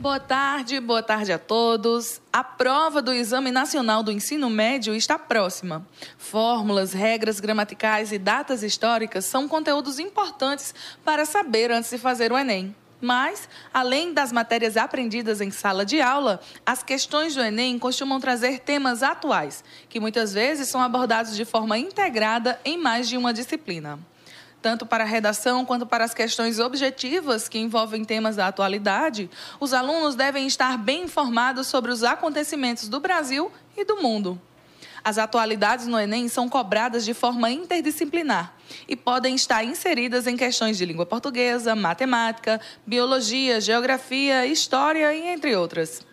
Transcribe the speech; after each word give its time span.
Boa 0.00 0.18
tarde, 0.18 0.80
boa 0.80 1.02
tarde 1.02 1.30
a 1.30 1.38
todos. 1.38 2.22
A 2.32 2.42
prova 2.42 3.02
do 3.02 3.12
Exame 3.12 3.52
Nacional 3.52 4.02
do 4.02 4.10
Ensino 4.10 4.48
Médio 4.48 4.94
está 4.94 5.18
próxima. 5.18 5.86
Fórmulas, 6.16 6.94
regras 6.94 7.38
gramaticais 7.38 8.10
e 8.10 8.16
datas 8.16 8.62
históricas 8.62 9.26
são 9.26 9.46
conteúdos 9.46 9.98
importantes 9.98 10.74
para 11.04 11.26
saber 11.26 11.70
antes 11.70 11.90
de 11.90 11.98
fazer 11.98 12.32
o 12.32 12.38
Enem. 12.38 12.74
Mas, 12.98 13.46
além 13.74 14.14
das 14.14 14.32
matérias 14.32 14.78
aprendidas 14.78 15.42
em 15.42 15.50
sala 15.50 15.84
de 15.84 16.00
aula, 16.00 16.40
as 16.64 16.82
questões 16.82 17.34
do 17.34 17.42
Enem 17.42 17.78
costumam 17.78 18.18
trazer 18.18 18.60
temas 18.60 19.02
atuais, 19.02 19.62
que 19.86 20.00
muitas 20.00 20.32
vezes 20.32 20.68
são 20.68 20.80
abordados 20.80 21.36
de 21.36 21.44
forma 21.44 21.76
integrada 21.76 22.58
em 22.64 22.78
mais 22.78 23.06
de 23.06 23.18
uma 23.18 23.34
disciplina 23.34 23.98
tanto 24.62 24.84
para 24.84 25.04
a 25.04 25.06
redação 25.06 25.64
quanto 25.64 25.86
para 25.86 26.04
as 26.04 26.14
questões 26.14 26.58
objetivas 26.58 27.48
que 27.48 27.58
envolvem 27.58 28.04
temas 28.04 28.36
da 28.36 28.46
atualidade, 28.46 29.30
os 29.58 29.72
alunos 29.72 30.14
devem 30.14 30.46
estar 30.46 30.76
bem 30.78 31.04
informados 31.04 31.66
sobre 31.66 31.90
os 31.90 32.02
acontecimentos 32.02 32.88
do 32.88 33.00
Brasil 33.00 33.50
e 33.76 33.84
do 33.84 33.96
mundo. 33.96 34.40
As 35.02 35.16
atualidades 35.16 35.86
no 35.86 35.98
Enem 35.98 36.28
são 36.28 36.48
cobradas 36.48 37.04
de 37.04 37.14
forma 37.14 37.50
interdisciplinar 37.50 38.54
e 38.86 38.94
podem 38.94 39.34
estar 39.34 39.64
inseridas 39.64 40.26
em 40.26 40.36
questões 40.36 40.76
de 40.76 40.84
língua 40.84 41.06
portuguesa, 41.06 41.74
matemática, 41.74 42.60
biologia, 42.86 43.60
geografia, 43.60 44.46
história 44.46 45.14
e 45.14 45.28
entre 45.28 45.56
outras. 45.56 46.09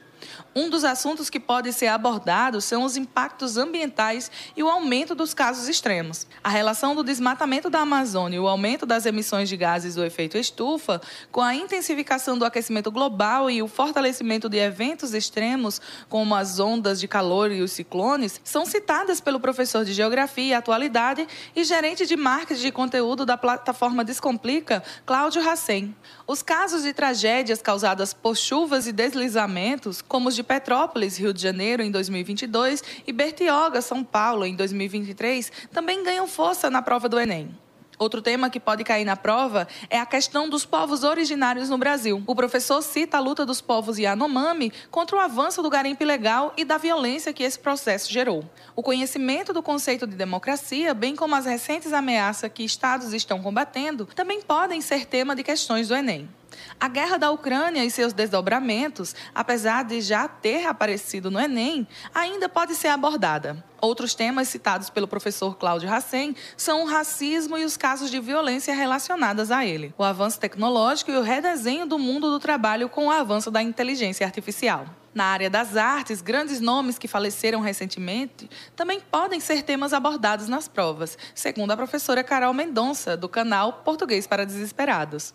Um 0.55 0.69
dos 0.69 0.83
assuntos 0.83 1.29
que 1.29 1.39
pode 1.39 1.71
ser 1.73 1.87
abordado 1.87 2.59
são 2.61 2.83
os 2.83 2.97
impactos 2.97 3.57
ambientais 3.57 4.31
e 4.55 4.63
o 4.63 4.69
aumento 4.69 5.13
dos 5.13 5.33
casos 5.33 5.67
extremos. 5.67 6.25
A 6.43 6.49
relação 6.49 6.95
do 6.95 7.03
desmatamento 7.03 7.69
da 7.69 7.79
Amazônia 7.79 8.37
e 8.37 8.39
o 8.39 8.47
aumento 8.47 8.85
das 8.85 9.05
emissões 9.05 9.49
de 9.49 9.55
gases 9.55 9.95
do 9.95 10.03
efeito 10.03 10.37
estufa, 10.37 11.01
com 11.31 11.41
a 11.41 11.53
intensificação 11.53 12.37
do 12.37 12.45
aquecimento 12.45 12.91
global 12.91 13.49
e 13.49 13.61
o 13.61 13.67
fortalecimento 13.67 14.49
de 14.49 14.57
eventos 14.57 15.13
extremos, 15.13 15.79
como 16.09 16.33
as 16.35 16.59
ondas 16.59 16.99
de 16.99 17.07
calor 17.07 17.51
e 17.51 17.61
os 17.61 17.71
ciclones, 17.71 18.41
são 18.43 18.65
citadas 18.65 19.21
pelo 19.21 19.39
professor 19.39 19.85
de 19.85 19.93
Geografia 19.93 20.45
e 20.45 20.53
Atualidade 20.53 21.27
e 21.55 21.63
gerente 21.63 22.05
de 22.05 22.15
marketing 22.17 22.61
de 22.61 22.71
conteúdo 22.71 23.25
da 23.25 23.37
plataforma 23.37 24.03
Descomplica, 24.03 24.83
Cláudio 25.05 25.41
Racem. 25.41 25.95
Os 26.25 26.41
casos 26.41 26.83
de 26.83 26.93
tragédias 26.93 27.61
causadas 27.61 28.13
por 28.13 28.35
chuvas 28.35 28.87
e 28.87 28.91
deslizamentos, 28.91 30.01
como 30.07 30.29
os 30.29 30.35
de 30.35 30.43
Petrópolis, 30.43 31.17
Rio 31.17 31.33
de 31.33 31.41
Janeiro, 31.41 31.83
em 31.83 31.91
2022, 31.91 32.83
e 33.05 33.11
Bertioga, 33.11 33.81
São 33.81 34.03
Paulo, 34.03 34.45
em 34.45 34.55
2023, 34.55 35.51
também 35.71 36.03
ganham 36.03 36.27
força 36.27 36.69
na 36.69 36.81
prova 36.81 37.09
do 37.09 37.19
Enem. 37.19 37.55
Outro 37.99 38.21
tema 38.21 38.47
que 38.47 38.59
pode 38.59 38.83
cair 38.83 39.03
na 39.03 39.15
prova 39.15 39.67
é 39.89 39.99
a 39.99 40.05
questão 40.05 40.47
dos 40.47 40.63
povos 40.63 41.03
originários 41.03 41.67
no 41.67 41.79
Brasil. 41.79 42.21
O 42.27 42.35
professor 42.35 42.83
cita 42.83 43.17
a 43.17 43.19
luta 43.19 43.43
dos 43.43 43.59
povos 43.59 43.97
Yanomami 43.97 44.71
contra 44.91 45.15
o 45.15 45.19
avanço 45.19 45.63
do 45.63 45.69
garimpo 45.69 46.03
ilegal 46.03 46.53
e 46.55 46.63
da 46.63 46.77
violência 46.77 47.33
que 47.33 47.41
esse 47.41 47.57
processo 47.57 48.13
gerou. 48.13 48.45
O 48.75 48.83
conhecimento 48.83 49.51
do 49.51 49.63
conceito 49.63 50.05
de 50.05 50.15
democracia, 50.15 50.93
bem 50.93 51.15
como 51.15 51.33
as 51.33 51.45
recentes 51.45 51.91
ameaças 51.91 52.51
que 52.53 52.63
estados 52.63 53.13
estão 53.13 53.41
combatendo, 53.41 54.05
também 54.13 54.43
podem 54.43 54.79
ser 54.79 55.07
tema 55.07 55.35
de 55.35 55.43
questões 55.43 55.87
do 55.87 55.95
Enem. 55.95 56.29
A 56.79 56.87
guerra 56.87 57.17
da 57.17 57.31
Ucrânia 57.31 57.83
e 57.83 57.91
seus 57.91 58.13
desdobramentos, 58.13 59.15
apesar 59.33 59.83
de 59.83 60.01
já 60.01 60.27
ter 60.27 60.65
aparecido 60.65 61.31
no 61.31 61.39
Enem, 61.39 61.87
ainda 62.13 62.47
pode 62.47 62.75
ser 62.75 62.89
abordada. 62.89 63.63
Outros 63.79 64.15
temas 64.15 64.47
citados 64.47 64.89
pelo 64.89 65.07
professor 65.07 65.55
Cláudio 65.57 65.89
Racem 65.89 66.35
são 66.55 66.83
o 66.83 66.87
racismo 66.87 67.57
e 67.57 67.65
os 67.65 67.77
casos 67.77 68.09
de 68.09 68.19
violência 68.19 68.73
relacionadas 68.73 69.51
a 69.51 69.65
ele, 69.65 69.93
o 69.97 70.03
avanço 70.03 70.39
tecnológico 70.39 71.11
e 71.11 71.17
o 71.17 71.21
redesenho 71.21 71.85
do 71.85 71.99
mundo 71.99 72.31
do 72.31 72.39
trabalho 72.39 72.89
com 72.89 73.07
o 73.07 73.11
avanço 73.11 73.51
da 73.51 73.61
inteligência 73.61 74.25
artificial. 74.25 74.87
Na 75.17 75.25
área 75.25 75.49
das 75.49 75.75
artes, 75.75 76.21
grandes 76.21 76.59
nomes 76.59 76.99
que 76.99 77.07
faleceram 77.07 77.59
recentemente 77.59 78.47
também 78.75 78.99
podem 78.99 79.39
ser 79.39 79.63
temas 79.63 79.91
abordados 79.91 80.47
nas 80.47 80.67
provas, 80.67 81.17
segundo 81.33 81.71
a 81.71 81.75
professora 81.75 82.23
Carol 82.23 82.53
Mendonça, 82.53 83.17
do 83.17 83.27
canal 83.27 83.81
Português 83.83 84.27
para 84.27 84.45
Desesperados. 84.45 85.33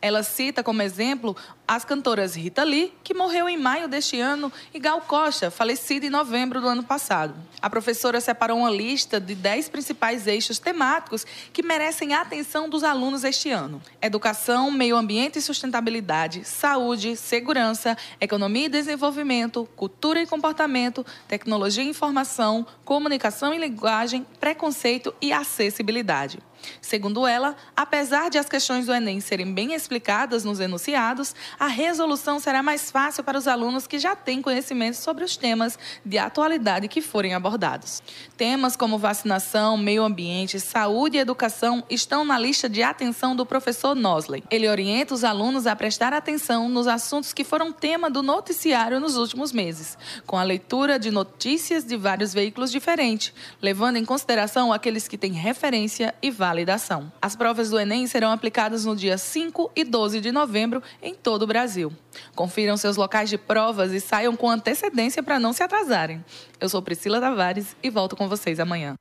Ela 0.00 0.22
cita 0.22 0.62
como 0.62 0.82
exemplo 0.82 1.36
as 1.66 1.84
cantoras 1.84 2.34
Rita 2.34 2.64
Lee, 2.64 2.92
que 3.04 3.14
morreu 3.14 3.48
em 3.48 3.56
maio 3.56 3.86
deste 3.86 4.18
ano, 4.20 4.52
e 4.74 4.78
Gal 4.80 5.00
Costa, 5.02 5.50
falecida 5.50 6.06
em 6.06 6.10
novembro 6.10 6.60
do 6.60 6.66
ano 6.66 6.82
passado. 6.82 7.34
A 7.62 7.70
professora 7.70 8.20
separou 8.20 8.58
uma 8.58 8.70
lista 8.70 9.20
de 9.20 9.36
10 9.36 9.68
principais 9.68 10.26
eixos 10.26 10.58
temáticos 10.58 11.24
que 11.52 11.62
merecem 11.62 12.12
a 12.12 12.22
atenção 12.22 12.68
dos 12.68 12.82
alunos 12.82 13.22
este 13.22 13.50
ano: 13.50 13.80
educação, 14.02 14.70
meio 14.70 14.96
ambiente 14.96 15.38
e 15.38 15.42
sustentabilidade, 15.42 16.44
saúde, 16.44 17.16
segurança, 17.16 17.96
economia 18.20 18.66
e 18.66 18.68
desenvolvimento, 18.68 19.19
cultura 19.76 20.20
e 20.20 20.26
comportamento, 20.26 21.04
tecnologia 21.28 21.84
e 21.84 21.88
informação, 21.88 22.66
comunicação 22.84 23.54
e 23.54 23.58
linguagem, 23.58 24.26
preconceito 24.38 25.14
e 25.20 25.32
acessibilidade. 25.32 26.38
Segundo 26.80 27.26
ela, 27.26 27.56
apesar 27.76 28.30
de 28.30 28.38
as 28.38 28.48
questões 28.48 28.86
do 28.86 28.92
Enem 28.92 29.20
serem 29.20 29.52
bem 29.52 29.74
explicadas 29.74 30.44
nos 30.44 30.60
enunciados, 30.60 31.34
a 31.58 31.66
resolução 31.66 32.38
será 32.38 32.62
mais 32.62 32.90
fácil 32.90 33.24
para 33.24 33.38
os 33.38 33.48
alunos 33.48 33.86
que 33.86 33.98
já 33.98 34.14
têm 34.14 34.42
conhecimento 34.42 34.94
sobre 34.94 35.24
os 35.24 35.36
temas 35.36 35.78
de 36.04 36.18
atualidade 36.18 36.88
que 36.88 37.00
forem 37.00 37.34
abordados. 37.34 38.02
Temas 38.36 38.76
como 38.76 38.98
vacinação, 38.98 39.76
meio 39.76 40.02
ambiente, 40.02 40.60
saúde 40.60 41.16
e 41.16 41.20
educação 41.20 41.82
estão 41.88 42.24
na 42.24 42.38
lista 42.38 42.68
de 42.68 42.82
atenção 42.82 43.34
do 43.34 43.46
professor 43.46 43.94
Nosley. 43.94 44.44
Ele 44.50 44.68
orienta 44.68 45.14
os 45.14 45.24
alunos 45.24 45.66
a 45.66 45.76
prestar 45.76 46.12
atenção 46.12 46.68
nos 46.68 46.86
assuntos 46.86 47.32
que 47.32 47.44
foram 47.44 47.72
tema 47.72 48.10
do 48.10 48.22
noticiário 48.22 49.00
nos 49.00 49.09
últimos 49.16 49.52
meses, 49.52 49.96
com 50.26 50.36
a 50.36 50.42
leitura 50.42 50.98
de 50.98 51.10
notícias 51.10 51.84
de 51.84 51.96
vários 51.96 52.32
veículos 52.32 52.70
diferentes, 52.70 53.32
levando 53.60 53.96
em 53.96 54.04
consideração 54.04 54.72
aqueles 54.72 55.08
que 55.08 55.18
têm 55.18 55.32
referência 55.32 56.14
e 56.22 56.30
validação. 56.30 57.12
As 57.20 57.36
provas 57.36 57.70
do 57.70 57.78
Enem 57.78 58.06
serão 58.06 58.32
aplicadas 58.32 58.84
no 58.84 58.96
dia 58.96 59.16
5 59.16 59.72
e 59.74 59.84
12 59.84 60.20
de 60.20 60.32
novembro 60.32 60.82
em 61.02 61.14
todo 61.14 61.42
o 61.42 61.46
Brasil. 61.46 61.92
Confiram 62.34 62.76
seus 62.76 62.96
locais 62.96 63.30
de 63.30 63.38
provas 63.38 63.92
e 63.92 64.00
saiam 64.00 64.34
com 64.36 64.50
antecedência 64.50 65.22
para 65.22 65.38
não 65.38 65.52
se 65.52 65.62
atrasarem. 65.62 66.24
Eu 66.60 66.68
sou 66.68 66.82
Priscila 66.82 67.20
Tavares 67.20 67.76
e 67.82 67.90
volto 67.90 68.16
com 68.16 68.28
vocês 68.28 68.58
amanhã. 68.60 68.96